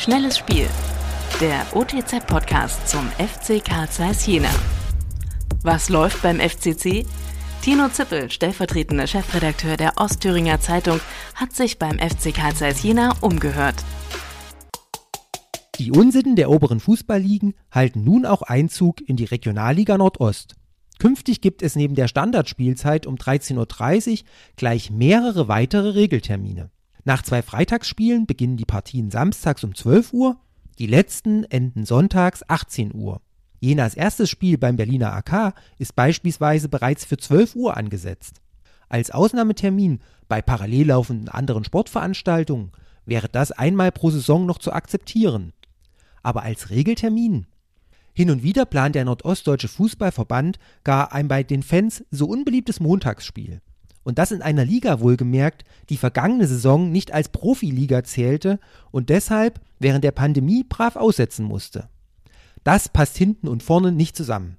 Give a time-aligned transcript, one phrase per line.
[0.00, 0.66] Schnelles Spiel.
[1.42, 4.48] Der OTZ-Podcast zum FC Karl Zeiss Jena.
[5.62, 7.04] Was läuft beim FCC?
[7.60, 11.00] Tino Zippel, stellvertretender Chefredakteur der Ostthüringer Zeitung,
[11.34, 13.74] hat sich beim FC Karl Zeiss Jena umgehört.
[15.78, 20.54] Die Unsitten der oberen Fußballligen halten nun auch Einzug in die Regionalliga Nordost.
[20.98, 24.18] Künftig gibt es neben der Standardspielzeit um 13.30 Uhr
[24.56, 26.70] gleich mehrere weitere Regeltermine.
[27.04, 30.36] Nach zwei Freitagsspielen beginnen die Partien samstags um 12 Uhr,
[30.78, 33.20] die letzten enden sonntags 18 Uhr.
[33.60, 38.40] Jenas erstes Spiel beim Berliner AK ist beispielsweise bereits für 12 Uhr angesetzt.
[38.88, 42.72] Als Ausnahmetermin bei parallel laufenden anderen Sportveranstaltungen
[43.04, 45.52] wäre das einmal pro Saison noch zu akzeptieren.
[46.22, 47.46] Aber als Regeltermin?
[48.12, 53.60] Hin und wieder plant der Nordostdeutsche Fußballverband gar ein bei den Fans so unbeliebtes Montagsspiel.
[54.02, 58.58] Und das in einer Liga wohlgemerkt, die vergangene Saison nicht als Profiliga zählte
[58.90, 61.88] und deshalb während der Pandemie brav aussetzen musste.
[62.64, 64.56] Das passt hinten und vorne nicht zusammen.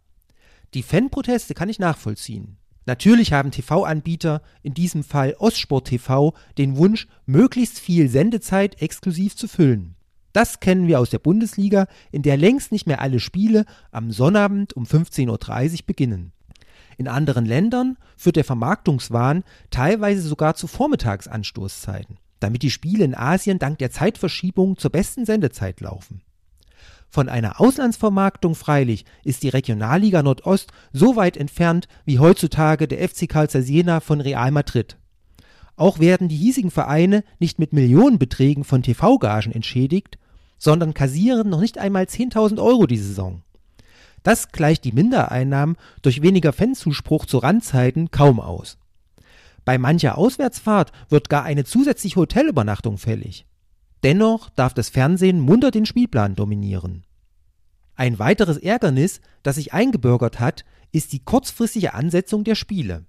[0.74, 2.58] Die Fanproteste kann ich nachvollziehen.
[2.86, 9.48] Natürlich haben TV-Anbieter, in diesem Fall Ostsport TV, den Wunsch, möglichst viel Sendezeit exklusiv zu
[9.48, 9.96] füllen.
[10.34, 14.74] Das kennen wir aus der Bundesliga, in der längst nicht mehr alle Spiele am Sonnabend
[14.74, 15.28] um 15.30
[15.74, 16.32] Uhr beginnen.
[17.02, 23.58] In anderen Ländern führt der Vermarktungswahn teilweise sogar zu Vormittagsanstoßzeiten, damit die Spiele in Asien
[23.58, 26.22] dank der Zeitverschiebung zur besten Sendezeit laufen.
[27.10, 33.28] Von einer Auslandsvermarktung freilich ist die Regionalliga Nordost so weit entfernt wie heutzutage der FC
[33.28, 34.96] Carl Jena von Real Madrid.
[35.78, 40.20] Auch werden die hiesigen Vereine nicht mit Millionenbeträgen von TV-Gagen entschädigt,
[40.60, 43.42] sondern kassieren noch nicht einmal 10.000 Euro die Saison.
[44.24, 48.78] Das gleicht die Mindereinnahmen durch weniger Fanzuspruch zu Randzeiten kaum aus.
[49.66, 53.46] Bei mancher Auswärtsfahrt wird gar eine zusätzliche Hotelübernachtung fällig.
[54.04, 57.06] Dennoch darf das Fernsehen munter den Spielplan dominieren.
[57.96, 63.06] Ein weiteres Ärgernis, das sich eingebürgert hat, ist die kurzfristige Ansetzung der Spiele.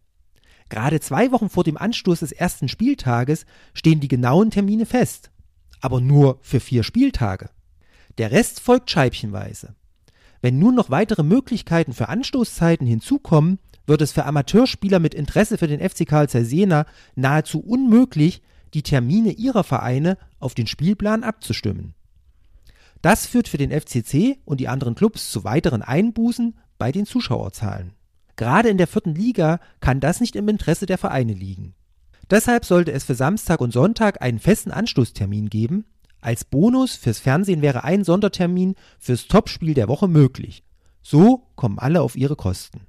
[0.68, 5.30] Gerade zwei Wochen vor dem Anstoß des ersten Spieltages stehen die genauen Termine fest,
[5.80, 7.50] aber nur für vier Spieltage.
[8.18, 9.74] Der Rest folgt scheibchenweise.
[10.42, 15.68] Wenn nun noch weitere Möglichkeiten für Anstoßzeiten hinzukommen, wird es für Amateurspieler mit Interesse für
[15.68, 18.42] den FC Karl Jena nahezu unmöglich,
[18.74, 21.94] die Termine ihrer Vereine auf den Spielplan abzustimmen.
[23.02, 27.92] Das führt für den FCC und die anderen Clubs zu weiteren Einbußen bei den Zuschauerzahlen.
[28.36, 31.74] Gerade in der vierten Liga kann das nicht im Interesse der Vereine liegen.
[32.30, 35.84] Deshalb sollte es für Samstag und Sonntag einen festen Anstoßtermin geben,
[36.22, 40.64] als Bonus fürs Fernsehen wäre ein Sondertermin fürs Topspiel der Woche möglich.
[41.02, 42.86] So kommen alle auf ihre Kosten.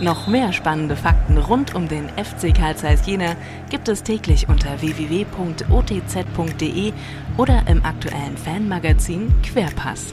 [0.00, 3.34] Noch mehr spannende Fakten rund um den FC Karl Zeiss Jena
[3.70, 5.32] gibt es täglich unter www.otz.de
[7.38, 10.12] oder im aktuellen Fanmagazin Querpass.